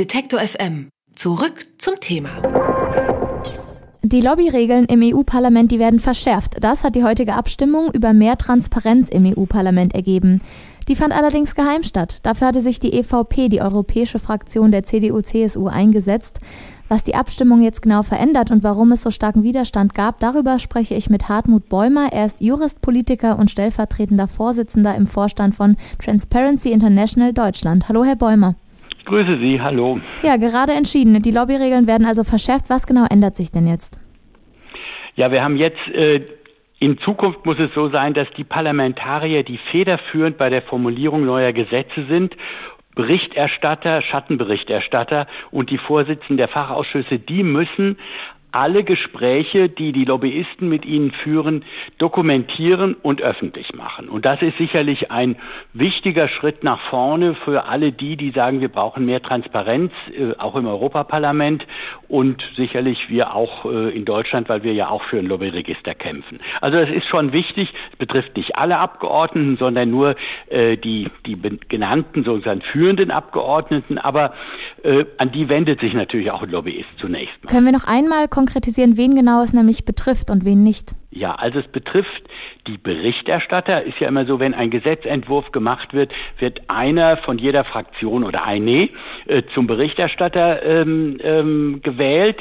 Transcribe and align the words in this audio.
Detektor 0.00 0.40
FM. 0.40 0.88
Zurück 1.14 1.66
zum 1.76 2.00
Thema. 2.00 2.30
Die 4.00 4.22
Lobbyregeln 4.22 4.86
im 4.86 5.02
EU-Parlament, 5.02 5.70
die 5.70 5.78
werden 5.78 6.00
verschärft. 6.00 6.54
Das 6.60 6.84
hat 6.84 6.96
die 6.96 7.04
heutige 7.04 7.34
Abstimmung 7.34 7.90
über 7.92 8.14
mehr 8.14 8.38
Transparenz 8.38 9.10
im 9.10 9.26
EU-Parlament 9.26 9.94
ergeben. 9.94 10.40
Die 10.88 10.96
fand 10.96 11.12
allerdings 11.12 11.54
geheim 11.54 11.82
statt. 11.82 12.20
Dafür 12.22 12.46
hatte 12.46 12.62
sich 12.62 12.80
die 12.80 12.94
EVP, 12.94 13.50
die 13.50 13.60
europäische 13.60 14.18
Fraktion 14.18 14.72
der 14.72 14.84
CDU-CSU, 14.84 15.66
eingesetzt. 15.66 16.40
Was 16.88 17.04
die 17.04 17.14
Abstimmung 17.14 17.60
jetzt 17.60 17.82
genau 17.82 18.02
verändert 18.02 18.50
und 18.50 18.62
warum 18.62 18.92
es 18.92 19.02
so 19.02 19.10
starken 19.10 19.42
Widerstand 19.42 19.92
gab, 19.94 20.18
darüber 20.20 20.58
spreche 20.58 20.94
ich 20.94 21.10
mit 21.10 21.28
Hartmut 21.28 21.68
Bäumer. 21.68 22.08
Er 22.10 22.24
ist 22.24 22.40
Jurist, 22.40 22.80
Politiker 22.80 23.38
und 23.38 23.50
stellvertretender 23.50 24.28
Vorsitzender 24.28 24.94
im 24.94 25.06
Vorstand 25.06 25.54
von 25.54 25.76
Transparency 26.02 26.72
International 26.72 27.34
Deutschland. 27.34 27.90
Hallo, 27.90 28.02
Herr 28.02 28.16
Bäumer. 28.16 28.54
Ich 29.10 29.16
grüße 29.16 29.40
Sie, 29.40 29.60
hallo. 29.60 29.98
Ja, 30.22 30.36
gerade 30.36 30.72
entschieden. 30.72 31.20
Die 31.20 31.32
Lobbyregeln 31.32 31.88
werden 31.88 32.06
also 32.06 32.22
verschärft. 32.22 32.66
Was 32.70 32.86
genau 32.86 33.06
ändert 33.10 33.34
sich 33.34 33.50
denn 33.50 33.66
jetzt? 33.66 33.98
Ja, 35.16 35.32
wir 35.32 35.42
haben 35.42 35.56
jetzt 35.56 35.84
äh, 35.88 36.22
in 36.78 36.96
Zukunft 36.98 37.44
muss 37.44 37.58
es 37.58 37.74
so 37.74 37.88
sein, 37.88 38.14
dass 38.14 38.28
die 38.36 38.44
Parlamentarier, 38.44 39.42
die 39.42 39.58
federführend 39.58 40.38
bei 40.38 40.48
der 40.48 40.62
Formulierung 40.62 41.26
neuer 41.26 41.52
Gesetze 41.52 42.06
sind 42.08 42.36
Berichterstatter, 42.94 44.00
Schattenberichterstatter 44.00 45.26
und 45.50 45.70
die 45.70 45.78
Vorsitzenden 45.78 46.36
der 46.36 46.46
Fachausschüsse, 46.46 47.18
die 47.18 47.42
müssen 47.42 47.98
alle 48.52 48.84
Gespräche, 48.84 49.68
die 49.68 49.92
die 49.92 50.04
Lobbyisten 50.04 50.68
mit 50.68 50.84
ihnen 50.84 51.12
führen, 51.12 51.64
dokumentieren 51.98 52.94
und 53.00 53.22
öffentlich 53.22 53.74
machen. 53.74 54.08
Und 54.08 54.24
das 54.24 54.42
ist 54.42 54.58
sicherlich 54.58 55.10
ein 55.10 55.36
wichtiger 55.72 56.28
Schritt 56.28 56.64
nach 56.64 56.80
vorne 56.88 57.34
für 57.34 57.66
alle 57.66 57.92
die, 57.92 58.16
die 58.16 58.30
sagen, 58.30 58.60
wir 58.60 58.68
brauchen 58.68 59.06
mehr 59.06 59.22
Transparenz, 59.22 59.92
äh, 60.16 60.34
auch 60.38 60.56
im 60.56 60.66
Europaparlament 60.66 61.66
und 62.08 62.42
sicherlich 62.56 63.08
wir 63.08 63.34
auch 63.34 63.64
äh, 63.64 63.90
in 63.90 64.04
Deutschland, 64.04 64.48
weil 64.48 64.62
wir 64.62 64.72
ja 64.72 64.88
auch 64.88 65.02
für 65.02 65.18
ein 65.18 65.26
Lobbyregister 65.26 65.94
kämpfen. 65.94 66.40
Also 66.60 66.78
es 66.78 66.90
ist 66.90 67.06
schon 67.06 67.32
wichtig, 67.32 67.72
es 67.92 67.98
betrifft 67.98 68.36
nicht 68.36 68.56
alle 68.56 68.78
Abgeordneten, 68.78 69.56
sondern 69.58 69.90
nur 69.90 70.16
äh, 70.48 70.76
die, 70.76 71.08
die 71.26 71.38
genannten, 71.68 72.24
sozusagen 72.24 72.62
führenden 72.62 73.10
Abgeordneten, 73.10 73.98
aber 73.98 74.34
an 75.18 75.30
die 75.32 75.48
wendet 75.48 75.80
sich 75.80 75.92
natürlich 75.92 76.30
auch 76.30 76.42
ein 76.42 76.50
Lobbyist 76.50 76.88
zunächst 76.96 77.34
mal. 77.44 77.50
Können 77.50 77.66
wir 77.66 77.72
noch 77.72 77.84
einmal 77.84 78.28
konkretisieren, 78.40 78.96
wen 78.96 79.14
genau 79.14 79.42
es 79.42 79.52
nämlich 79.52 79.84
betrifft 79.84 80.30
und 80.30 80.46
wen 80.46 80.62
nicht? 80.62 80.92
Ja, 81.10 81.34
also 81.34 81.58
es 81.58 81.68
betrifft 81.68 82.22
die 82.66 82.78
Berichterstatter. 82.78 83.82
Ist 83.82 84.00
ja 84.00 84.08
immer 84.08 84.24
so, 84.24 84.40
wenn 84.40 84.54
ein 84.54 84.70
Gesetzentwurf 84.70 85.52
gemacht 85.52 85.92
wird, 85.92 86.10
wird 86.38 86.62
einer 86.68 87.18
von 87.18 87.36
jeder 87.36 87.64
Fraktion 87.64 88.24
oder 88.24 88.46
eine 88.46 88.88
äh, 89.26 89.42
zum 89.52 89.66
Berichterstatter 89.66 90.62
ähm, 90.62 91.18
ähm, 91.22 91.80
gewählt. 91.82 92.38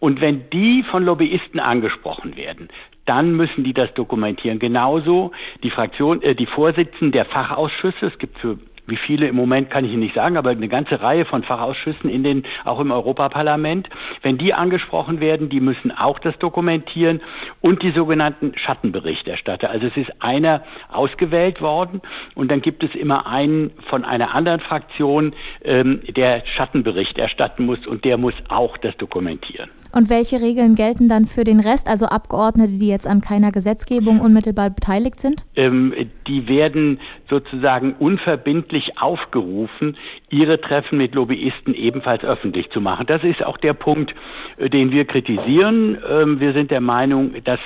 Und 0.00 0.20
wenn 0.20 0.50
die 0.50 0.82
von 0.82 1.02
Lobbyisten 1.02 1.60
angesprochen 1.60 2.36
werden, 2.36 2.68
dann 3.06 3.34
müssen 3.34 3.64
die 3.64 3.72
das 3.72 3.94
dokumentieren. 3.94 4.58
Genauso 4.58 5.32
die 5.62 5.70
Fraktion, 5.70 6.20
äh, 6.20 6.34
die 6.34 6.46
Vorsitzenden 6.46 7.12
der 7.12 7.24
Fachausschüsse. 7.24 8.06
Es 8.12 8.18
gibt 8.18 8.38
für 8.38 8.58
wie 8.88 8.96
viele 8.96 9.28
im 9.28 9.36
Moment 9.36 9.70
kann 9.70 9.84
ich 9.84 9.92
Ihnen 9.92 10.00
nicht 10.00 10.14
sagen, 10.14 10.36
aber 10.36 10.50
eine 10.50 10.68
ganze 10.68 11.00
Reihe 11.00 11.24
von 11.24 11.42
Fachausschüssen 11.42 12.08
in 12.08 12.24
den, 12.24 12.44
auch 12.64 12.80
im 12.80 12.90
Europaparlament. 12.90 13.88
Wenn 14.22 14.38
die 14.38 14.54
angesprochen 14.54 15.20
werden, 15.20 15.48
die 15.48 15.60
müssen 15.60 15.90
auch 15.90 16.18
das 16.18 16.38
dokumentieren 16.38 17.20
und 17.60 17.82
die 17.82 17.92
sogenannten 17.92 18.52
Schattenberichterstatter. 18.56 19.70
Also 19.70 19.88
es 19.88 19.96
ist 19.96 20.22
einer 20.22 20.62
ausgewählt 20.90 21.60
worden 21.60 22.00
und 22.34 22.50
dann 22.50 22.62
gibt 22.62 22.82
es 22.82 22.94
immer 22.94 23.26
einen 23.26 23.70
von 23.88 24.04
einer 24.04 24.34
anderen 24.34 24.60
Fraktion, 24.60 25.34
ähm, 25.62 26.00
der 26.16 26.42
Schattenbericht 26.46 27.18
erstatten 27.18 27.66
muss 27.66 27.86
und 27.86 28.04
der 28.04 28.16
muss 28.16 28.34
auch 28.48 28.76
das 28.78 28.96
dokumentieren. 28.96 29.70
Und 29.90 30.10
welche 30.10 30.40
Regeln 30.42 30.74
gelten 30.74 31.08
dann 31.08 31.24
für 31.24 31.44
den 31.44 31.60
Rest, 31.60 31.88
also 31.88 32.06
Abgeordnete, 32.06 32.72
die 32.78 32.88
jetzt 32.88 33.06
an 33.06 33.22
keiner 33.22 33.52
Gesetzgebung 33.52 34.20
unmittelbar 34.20 34.70
beteiligt 34.70 35.18
sind? 35.18 35.46
Ähm, 35.56 35.94
die 36.26 36.46
werden 36.46 37.00
sozusagen 37.30 37.94
unverbindlich 37.98 38.77
aufgerufen, 38.96 39.96
ihre 40.30 40.60
Treffen 40.60 40.98
mit 40.98 41.14
Lobbyisten 41.14 41.74
ebenfalls 41.74 42.24
öffentlich 42.24 42.70
zu 42.70 42.80
machen. 42.80 43.06
Das 43.06 43.22
ist 43.22 43.44
auch 43.44 43.56
der 43.58 43.74
Punkt, 43.74 44.14
äh, 44.56 44.68
den 44.70 44.90
wir 44.90 45.04
kritisieren. 45.04 45.98
Ähm, 46.08 46.40
wir 46.40 46.52
sind 46.52 46.70
der 46.70 46.80
Meinung, 46.80 47.34
dass 47.44 47.60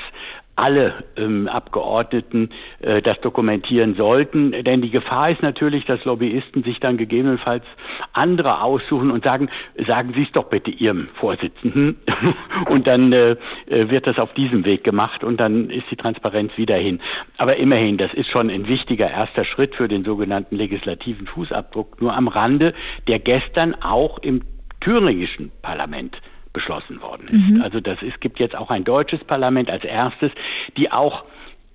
alle 0.56 1.04
ähm, 1.16 1.48
Abgeordneten 1.48 2.50
äh, 2.80 3.00
das 3.00 3.20
dokumentieren 3.20 3.94
sollten. 3.94 4.52
Denn 4.64 4.82
die 4.82 4.90
Gefahr 4.90 5.30
ist 5.30 5.42
natürlich, 5.42 5.86
dass 5.86 6.04
Lobbyisten 6.04 6.62
sich 6.62 6.78
dann 6.78 6.98
gegebenenfalls 6.98 7.64
andere 8.12 8.62
aussuchen 8.62 9.10
und 9.10 9.24
sagen, 9.24 9.48
sagen 9.86 10.12
Sie 10.14 10.22
es 10.22 10.32
doch 10.32 10.44
bitte 10.44 10.70
Ihrem 10.70 11.08
Vorsitzenden. 11.14 11.96
und 12.68 12.86
dann 12.86 13.12
äh, 13.12 13.36
äh, 13.66 13.88
wird 13.88 14.06
das 14.06 14.18
auf 14.18 14.34
diesem 14.34 14.64
Weg 14.64 14.84
gemacht 14.84 15.24
und 15.24 15.38
dann 15.38 15.70
ist 15.70 15.90
die 15.90 15.96
Transparenz 15.96 16.52
wieder 16.56 16.76
hin. 16.76 17.00
Aber 17.38 17.56
immerhin, 17.56 17.96
das 17.96 18.12
ist 18.12 18.28
schon 18.28 18.50
ein 18.50 18.68
wichtiger 18.68 19.10
erster 19.10 19.44
Schritt 19.44 19.74
für 19.74 19.88
den 19.88 20.04
sogenannten 20.04 20.56
legislativen 20.56 21.26
Fußabdruck, 21.26 22.00
nur 22.00 22.14
am 22.14 22.28
Rande, 22.28 22.74
der 23.08 23.18
gestern 23.18 23.74
auch 23.82 24.18
im 24.18 24.42
thüringischen 24.80 25.50
Parlament 25.62 26.16
beschlossen 26.52 27.00
worden 27.00 27.28
ist. 27.28 27.50
Mhm. 27.50 27.62
Also 27.62 27.80
das 27.80 28.02
ist, 28.02 28.20
gibt 28.20 28.38
jetzt 28.38 28.56
auch 28.56 28.70
ein 28.70 28.84
deutsches 28.84 29.24
Parlament 29.24 29.70
als 29.70 29.84
erstes, 29.84 30.30
die 30.76 30.90
auch 30.90 31.24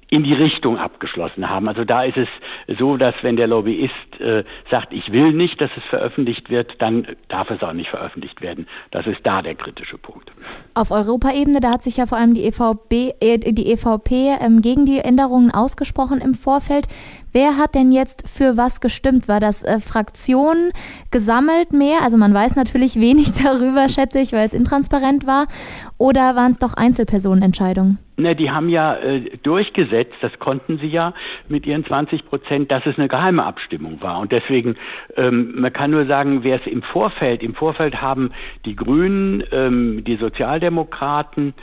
in 0.10 0.24
die 0.24 0.34
Richtung 0.34 0.78
abgeschlossen 0.78 1.50
haben. 1.50 1.68
Also 1.68 1.84
da 1.84 2.04
ist 2.04 2.18
es 2.18 2.28
so, 2.80 2.96
dass 2.96 3.14
wenn 3.24 3.36
der 3.36 3.48
Lobbyist 3.48 4.20
äh, 4.20 4.44
sagt, 4.72 4.94
ich 4.94 5.12
will 5.12 5.34
nicht, 5.34 5.60
dass 5.60 5.70
es 5.76 5.84
veröffentlicht 5.90 6.50
wird, 6.50 6.82
dann 6.82 7.08
darf 7.28 7.50
es 7.50 7.62
auch 7.62 7.74
nicht 7.74 7.90
veröffentlicht 7.90 8.42
werden. 8.42 8.68
Das 8.92 9.06
ist 9.06 9.20
da 9.24 9.42
der 9.42 9.56
kritische 9.56 9.98
Punkt. 9.98 10.32
Auf 10.74 10.92
Europaebene, 10.92 11.60
da 11.60 11.72
hat 11.72 11.84
sich 11.84 11.98
ja 11.98 12.06
vor 12.06 12.18
allem 12.18 12.34
die 12.34 12.46
EVP, 12.46 13.16
äh, 13.20 13.38
die 13.38 13.72
EVP 13.72 14.38
ähm, 14.40 14.62
gegen 14.62 14.86
die 14.86 15.00
Änderungen 15.00 15.52
ausgesprochen 15.52 16.22
im 16.22 16.34
Vorfeld. 16.34 16.88
Wer 17.34 17.58
hat 17.58 17.76
denn 17.76 17.92
jetzt 17.92 18.30
für 18.30 18.56
was 18.56 18.80
gestimmt? 18.80 19.28
War 19.28 19.42
das 19.42 19.62
äh, 19.64 19.82
Fraktionen 19.82 20.72
gesammelt 21.12 21.74
mehr? 21.74 22.02
Also 22.04 22.18
man 22.18 22.34
weiß 22.34 22.56
natürlich 22.56 23.00
wenig 23.00 23.34
darüber, 23.44 23.90
schätze 23.90 24.20
ich, 24.20 24.32
weil 24.32 24.46
es 24.46 24.54
intransparent 24.54 25.28
war. 25.28 25.48
Oder 25.98 26.36
waren 26.36 26.52
es 26.52 26.60
doch 26.60 26.76
Einzelpersonenentscheidungen? 26.76 28.00
Ne, 28.20 28.36
die 28.36 28.50
haben 28.50 28.68
ja 28.68 28.96
äh, 28.96 29.38
durchgesetzt, 29.44 30.16
das 30.22 30.40
konnten 30.40 30.80
sie 30.80 30.88
ja 30.88 31.14
mit 31.50 31.68
ihren 31.68 31.86
20 31.86 32.26
Prozent, 32.26 32.72
dass 32.72 32.84
es 32.88 32.98
eine 32.98 33.08
geheime 33.08 33.46
Abstimmung 33.46 34.02
war. 34.02 34.18
Und 34.18 34.32
deswegen, 34.32 34.76
ähm, 35.16 35.54
man 35.56 35.72
kann 35.72 35.92
nur 35.92 36.08
sagen, 36.08 36.44
wer 36.44 36.60
es 36.60 36.66
im 36.66 36.82
Vorfeld, 36.82 37.44
im 37.44 37.54
Vorfeld 37.54 38.02
haben 38.02 38.32
die 38.66 38.76
Grünen, 38.76 39.44
ähm, 39.52 40.04
die 40.04 40.16
Sozialdemokraten, 40.16 41.54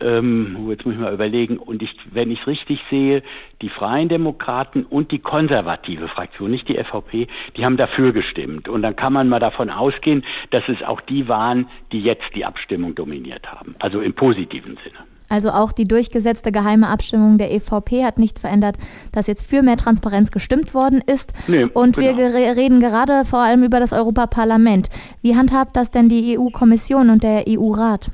ähm, 0.00 0.68
jetzt 0.68 0.86
muss 0.86 0.94
ich 0.94 1.00
mal 1.00 1.12
überlegen, 1.12 1.58
und 1.58 1.82
ich, 1.82 1.92
wenn 2.12 2.30
ich 2.30 2.46
richtig 2.46 2.78
sehe, 2.90 3.24
die 3.60 3.68
Freien 3.68 4.08
Demokraten 4.08 4.84
und 4.84 5.10
die 5.10 5.18
konservative 5.18 6.06
Fraktion, 6.06 6.52
nicht 6.52 6.68
die 6.68 6.76
FVP, 6.76 7.26
die 7.56 7.64
haben 7.64 7.76
dafür 7.76 8.12
gestimmt. 8.12 8.68
Und 8.68 8.82
dann 8.82 8.94
kann 8.94 9.12
man 9.12 9.28
mal 9.28 9.40
davon 9.40 9.68
ausgehen, 9.68 10.24
dass 10.50 10.62
es 10.68 10.80
auch 10.84 11.00
die 11.00 11.26
waren, 11.26 11.68
die 11.90 12.02
jetzt 12.02 12.36
die 12.36 12.44
Abstimmung 12.44 12.94
dominiert 12.94 13.50
haben. 13.50 13.74
Also 13.80 14.00
im 14.00 14.12
positiven 14.12 14.78
Sinne. 14.84 15.13
Also 15.34 15.50
auch 15.50 15.72
die 15.72 15.88
durchgesetzte 15.88 16.52
geheime 16.52 16.86
Abstimmung 16.86 17.38
der 17.38 17.50
EVP 17.50 18.04
hat 18.04 18.20
nicht 18.20 18.38
verändert, 18.38 18.76
dass 19.10 19.26
jetzt 19.26 19.50
für 19.50 19.62
mehr 19.62 19.76
Transparenz 19.76 20.30
gestimmt 20.30 20.74
worden 20.74 21.02
ist. 21.04 21.32
Nee, 21.48 21.64
und 21.64 21.96
genau. 21.96 22.16
wir 22.16 22.56
reden 22.56 22.78
gerade 22.78 23.24
vor 23.24 23.40
allem 23.40 23.64
über 23.64 23.80
das 23.80 23.92
Europaparlament. 23.92 24.90
Wie 25.22 25.34
handhabt 25.34 25.74
das 25.74 25.90
denn 25.90 26.08
die 26.08 26.38
EU-Kommission 26.38 27.10
und 27.10 27.24
der 27.24 27.46
EU-Rat? 27.48 28.12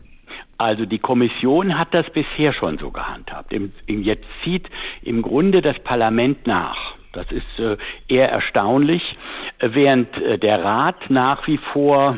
Also 0.57 0.87
die 0.87 0.99
Kommission 0.99 1.79
hat 1.79 1.93
das 1.93 2.07
bisher 2.09 2.55
schon 2.55 2.79
so 2.79 2.91
gehandhabt. 2.91 3.53
Jetzt 3.87 4.25
zieht 4.43 4.71
im 5.03 5.21
Grunde 5.21 5.61
das 5.61 5.79
Parlament 5.81 6.47
nach. 6.47 6.95
Das 7.13 7.27
ist 7.31 7.59
äh, 7.59 7.77
eher 8.09 8.31
erstaunlich, 8.31 9.03
während 9.61 10.17
äh, 10.17 10.39
der 10.39 10.65
Rat 10.65 11.11
nach 11.11 11.47
wie 11.47 11.59
vor 11.59 12.17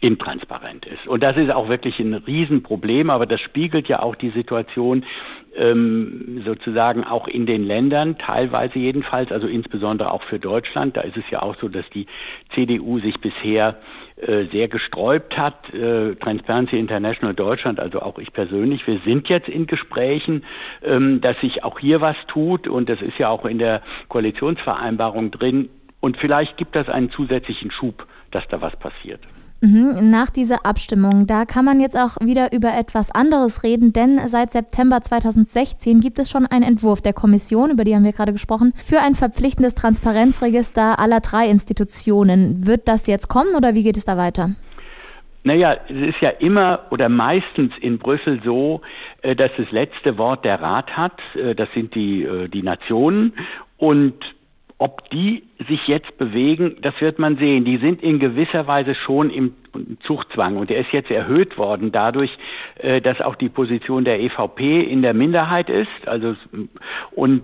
intransparent 0.00 0.86
ist. 0.86 1.06
Und 1.06 1.22
das 1.22 1.36
ist 1.36 1.50
auch 1.50 1.68
wirklich 1.68 1.98
ein 1.98 2.14
Riesenproblem, 2.14 3.10
aber 3.10 3.26
das 3.26 3.40
spiegelt 3.40 3.88
ja 3.88 4.00
auch 4.00 4.14
die 4.14 4.30
Situation 4.30 5.04
ähm, 5.56 6.42
sozusagen 6.44 7.04
auch 7.04 7.28
in 7.28 7.44
den 7.44 7.64
Ländern, 7.64 8.16
teilweise 8.16 8.78
jedenfalls, 8.78 9.30
also 9.32 9.46
insbesondere 9.46 10.12
auch 10.12 10.22
für 10.22 10.38
Deutschland. 10.38 10.96
Da 10.96 11.02
ist 11.02 11.16
es 11.16 11.24
ja 11.30 11.42
auch 11.42 11.56
so, 11.60 11.68
dass 11.68 11.84
die 11.90 12.06
CDU 12.54 13.00
sich 13.00 13.20
bisher 13.20 13.76
äh, 14.16 14.46
sehr 14.52 14.68
gesträubt 14.68 15.36
hat. 15.36 15.72
Äh, 15.74 16.14
Transparency 16.16 16.78
International 16.78 17.34
Deutschland, 17.34 17.80
also 17.80 18.00
auch 18.00 18.18
ich 18.18 18.32
persönlich, 18.32 18.86
wir 18.86 19.00
sind 19.04 19.28
jetzt 19.28 19.48
in 19.48 19.66
Gesprächen, 19.66 20.44
ähm, 20.82 21.20
dass 21.20 21.38
sich 21.40 21.64
auch 21.64 21.78
hier 21.78 22.00
was 22.00 22.16
tut 22.28 22.68
und 22.68 22.88
das 22.88 23.02
ist 23.02 23.18
ja 23.18 23.28
auch 23.28 23.44
in 23.44 23.58
der 23.58 23.82
Koalitionsvereinbarung 24.08 25.30
drin. 25.30 25.68
Und 26.00 26.16
vielleicht 26.16 26.56
gibt 26.56 26.74
das 26.74 26.88
einen 26.88 27.10
zusätzlichen 27.10 27.70
Schub 27.70 28.06
dass 28.30 28.46
da 28.48 28.60
was 28.60 28.76
passiert. 28.76 29.20
Mhm, 29.62 30.08
nach 30.10 30.30
dieser 30.30 30.64
Abstimmung, 30.64 31.26
da 31.26 31.44
kann 31.44 31.66
man 31.66 31.80
jetzt 31.80 31.98
auch 31.98 32.16
wieder 32.22 32.50
über 32.52 32.72
etwas 32.78 33.10
anderes 33.10 33.62
reden, 33.62 33.92
denn 33.92 34.18
seit 34.26 34.52
September 34.52 35.02
2016 35.02 36.00
gibt 36.00 36.18
es 36.18 36.30
schon 36.30 36.46
einen 36.46 36.64
Entwurf 36.64 37.02
der 37.02 37.12
Kommission, 37.12 37.70
über 37.70 37.84
die 37.84 37.94
haben 37.94 38.04
wir 38.04 38.14
gerade 38.14 38.32
gesprochen, 38.32 38.72
für 38.74 39.00
ein 39.00 39.14
verpflichtendes 39.14 39.74
Transparenzregister 39.74 40.98
aller 40.98 41.20
drei 41.20 41.46
Institutionen. 41.48 42.66
Wird 42.66 42.88
das 42.88 43.06
jetzt 43.06 43.28
kommen 43.28 43.54
oder 43.54 43.74
wie 43.74 43.82
geht 43.82 43.98
es 43.98 44.06
da 44.06 44.16
weiter? 44.16 44.50
Naja, 45.42 45.76
es 45.88 46.14
ist 46.14 46.20
ja 46.22 46.30
immer 46.30 46.86
oder 46.90 47.10
meistens 47.10 47.72
in 47.80 47.98
Brüssel 47.98 48.40
so, 48.42 48.80
äh, 49.20 49.34
dass 49.36 49.50
das 49.58 49.70
letzte 49.70 50.16
Wort 50.16 50.44
der 50.44 50.60
Rat 50.60 50.96
hat. 50.96 51.18
Äh, 51.34 51.54
das 51.54 51.68
sind 51.74 51.94
die, 51.94 52.24
äh, 52.24 52.48
die 52.48 52.62
Nationen. 52.62 53.32
Und 53.78 54.14
ob 54.80 55.10
die 55.10 55.42
sich 55.68 55.86
jetzt 55.88 56.16
bewegen, 56.16 56.76
das 56.80 56.98
wird 57.00 57.18
man 57.18 57.36
sehen. 57.36 57.66
Die 57.66 57.76
sind 57.76 58.02
in 58.02 58.18
gewisser 58.18 58.66
Weise 58.66 58.94
schon 58.94 59.28
im 59.28 59.54
Zuchtzwang 60.06 60.56
und 60.56 60.70
der 60.70 60.78
ist 60.78 60.90
jetzt 60.92 61.10
erhöht 61.10 61.58
worden 61.58 61.92
dadurch, 61.92 62.30
dass 63.02 63.20
auch 63.20 63.34
die 63.34 63.50
Position 63.50 64.06
der 64.06 64.20
EVP 64.20 64.80
in 64.80 65.02
der 65.02 65.12
Minderheit 65.12 65.68
ist. 65.68 65.90
Also 66.06 66.34
und 67.10 67.42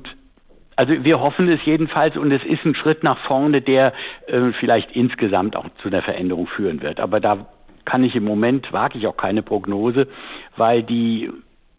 also 0.76 1.04
wir 1.04 1.20
hoffen 1.20 1.48
es 1.50 1.60
jedenfalls 1.66 2.16
und 2.16 2.32
es 2.32 2.42
ist 2.42 2.64
ein 2.64 2.74
Schritt 2.74 3.02
nach 3.02 3.18
vorne, 3.26 3.60
der 3.60 3.92
äh, 4.26 4.52
vielleicht 4.58 4.92
insgesamt 4.92 5.56
auch 5.56 5.66
zu 5.82 5.88
einer 5.88 6.02
Veränderung 6.02 6.46
führen 6.46 6.82
wird. 6.82 7.00
Aber 7.00 7.20
da 7.20 7.46
kann 7.84 8.02
ich 8.02 8.14
im 8.14 8.24
Moment, 8.24 8.72
wage 8.72 8.98
ich 8.98 9.06
auch 9.06 9.16
keine 9.16 9.42
Prognose, 9.42 10.08
weil 10.56 10.82
die 10.82 11.30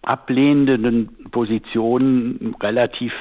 ablehnenden 0.01 1.29
Positionen 1.31 2.55
relativ 2.61 3.13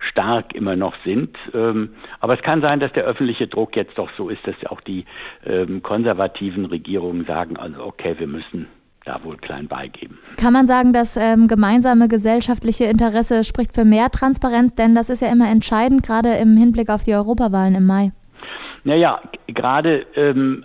stark 0.00 0.54
immer 0.54 0.76
noch 0.76 0.94
sind. 1.04 1.36
Ähm, 1.54 1.90
aber 2.18 2.34
es 2.34 2.42
kann 2.42 2.60
sein, 2.62 2.80
dass 2.80 2.92
der 2.92 3.04
öffentliche 3.04 3.46
Druck 3.46 3.76
jetzt 3.76 3.96
doch 3.98 4.10
so 4.16 4.28
ist, 4.28 4.46
dass 4.46 4.54
auch 4.66 4.80
die 4.80 5.04
ähm, 5.46 5.82
konservativen 5.82 6.64
Regierungen 6.64 7.26
sagen, 7.26 7.56
also 7.56 7.84
okay, 7.84 8.16
wir 8.18 8.26
müssen 8.26 8.66
da 9.04 9.22
wohl 9.24 9.36
klein 9.36 9.68
beigeben. 9.68 10.18
Kann 10.36 10.52
man 10.52 10.66
sagen, 10.66 10.92
das 10.92 11.16
ähm, 11.16 11.48
gemeinsame 11.48 12.08
gesellschaftliche 12.08 12.84
Interesse 12.84 13.44
spricht 13.44 13.74
für 13.74 13.84
mehr 13.84 14.10
Transparenz, 14.10 14.74
denn 14.74 14.94
das 14.94 15.10
ist 15.10 15.22
ja 15.22 15.30
immer 15.30 15.50
entscheidend, 15.50 16.02
gerade 16.02 16.34
im 16.34 16.56
Hinblick 16.56 16.90
auf 16.90 17.04
die 17.04 17.14
Europawahlen 17.14 17.74
im 17.74 17.86
Mai. 17.86 18.12
Naja, 18.84 19.20
gerade 19.46 20.06
ähm, 20.16 20.64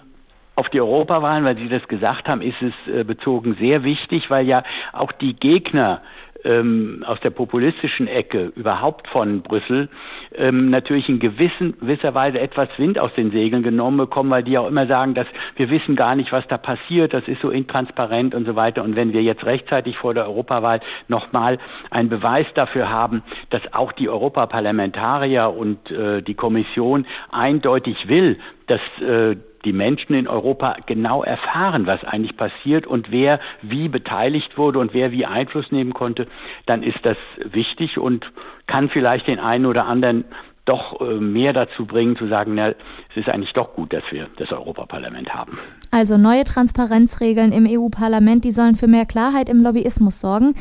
auf 0.56 0.70
die 0.70 0.80
Europawahlen, 0.80 1.44
weil 1.44 1.58
Sie 1.58 1.70
das 1.70 1.88
gesagt 1.88 2.28
haben, 2.28 2.42
ist 2.42 2.62
es 2.62 2.94
äh, 2.94 3.04
bezogen 3.04 3.56
sehr 3.60 3.84
wichtig, 3.84 4.30
weil 4.30 4.46
ja 4.46 4.64
auch 4.94 5.12
die 5.12 5.34
Gegner 5.34 6.02
ähm, 6.46 7.04
aus 7.06 7.20
der 7.20 7.32
populistischen 7.32 8.08
Ecke 8.08 8.54
überhaupt 8.56 9.08
von 9.10 9.42
Brüssel 9.42 9.90
ähm, 10.38 10.70
natürlich 10.70 11.10
in 11.10 11.20
gewissen, 11.20 11.78
gewisser 11.80 12.14
Weise 12.14 12.40
etwas 12.40 12.70
Wind 12.78 13.00
aus 13.00 13.14
den 13.16 13.32
Segeln 13.32 13.64
genommen 13.64 13.98
bekommen, 13.98 14.30
weil 14.30 14.44
die 14.44 14.58
auch 14.58 14.68
immer 14.68 14.88
sagen, 14.88 15.14
dass 15.14 15.28
wir 15.56 15.70
wissen 15.70 15.96
gar 15.96 16.16
nicht, 16.16 16.32
was 16.32 16.48
da 16.48 16.58
passiert, 16.58 17.14
das 17.14 17.28
ist 17.28 17.42
so 17.42 17.50
intransparent 17.50 18.36
und 18.36 18.46
so 18.46 18.56
weiter. 18.56 18.84
Und 18.84 18.96
wenn 18.96 19.14
wir 19.14 19.24
jetzt 19.24 19.46
rechtzeitig 19.46 19.98
vor 19.98 20.14
der 20.14 20.26
Europawahl 20.26 20.82
nochmal 21.08 21.58
einen 21.90 22.10
Beweis 22.10 22.46
dafür 22.54 22.90
haben, 22.90 23.24
dass 23.50 23.62
auch 23.74 23.92
die 23.92 24.10
Europaparlamentarier 24.10 25.50
und 25.50 25.92
äh, 25.92 26.22
die 26.22 26.36
Kommission 26.36 27.06
eindeutig 27.32 28.08
will, 28.08 28.38
dass 28.68 28.82
äh, 29.02 29.36
die 29.66 29.74
Menschen 29.74 30.14
in 30.14 30.28
Europa 30.28 30.78
genau 30.86 31.24
erfahren, 31.24 31.88
was 31.88 32.04
eigentlich 32.04 32.38
passiert 32.38 32.88
und 32.88 33.12
wer 33.12 33.40
wie 33.62 33.90
beteiligt 33.90 34.58
wurde 34.58 34.80
und 34.80 34.94
wer 34.94 35.12
wie 35.12 35.26
Einfluss 35.26 35.72
nehmen 35.72 35.94
konnte, 35.94 36.28
dann 36.66 36.84
ist 36.84 37.00
das 37.04 37.18
wichtig 37.44 37.98
und 37.98 38.32
kann 38.68 38.90
vielleicht 38.90 39.28
den 39.28 39.40
einen 39.40 39.66
oder 39.66 39.86
anderen 39.86 40.26
doch 40.66 41.00
äh, 41.00 41.20
mehr 41.20 41.54
dazu 41.54 41.86
bringen, 41.86 42.18
zu 42.18 42.28
sagen, 42.28 42.56
na, 42.56 42.70
es 42.70 42.76
ist 43.16 43.30
eigentlich 43.30 43.54
doch 43.54 43.74
gut, 43.74 43.94
dass 43.94 44.04
wir 44.10 44.28
das 44.38 44.52
Europaparlament 44.52 45.34
haben. 45.34 45.60
Also 45.92 46.18
neue 46.18 46.44
Transparenzregeln 46.44 47.52
im 47.52 47.68
EU-Parlament, 47.70 48.44
die 48.44 48.52
sollen 48.52 48.76
für 48.76 48.88
mehr 48.88 49.06
Klarheit 49.06 49.48
im 49.48 49.62
Lobbyismus 49.62 50.20
sorgen. 50.20 50.56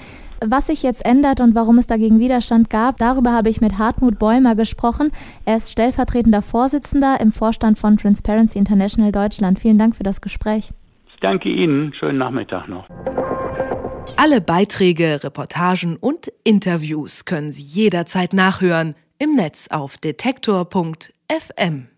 Was 0.47 0.67
sich 0.67 0.83
jetzt 0.83 1.07
ändert 1.07 1.41
und 1.41 1.55
warum 1.55 1.79
es 1.79 1.87
dagegen 1.87 2.19
Widerstand 2.19 2.69
gab, 2.69 2.99
darüber 2.99 3.33
habe 3.33 3.49
ich 3.49 3.63
mit 3.63 3.79
Hartmut 3.79 4.19
Bäumer 4.19 4.55
gesprochen. 4.55 5.11
Er 5.47 5.57
ist 5.57 5.73
stellvertretender 5.73 6.43
Vorsitzender 6.43 7.19
im 7.19 7.33
Vorstand 7.33 7.79
von 7.79 7.97
Transparency 7.97 8.59
International 8.59 9.11
Deutschland. 9.11 9.59
Vielen 9.59 9.79
Dank 9.79 9.97
für 9.97 10.03
das 10.03 10.21
Gespräch. 10.21 10.71
Ich 11.09 11.21
danke 11.21 11.49
Ihnen. 11.49 11.95
Schönen 11.95 12.19
Nachmittag 12.19 12.69
noch. 12.69 12.87
Alle 14.17 14.43
Beiträge, 14.43 15.25
Reportagen 15.25 15.97
und 15.97 16.31
Interviews 16.45 17.25
können 17.25 17.51
Sie 17.51 17.63
jederzeit 17.63 18.35
nachhören 18.35 18.95
im 19.19 19.37
Netz 19.37 19.69
auf 19.69 19.97
detektor.fm. 19.97 21.89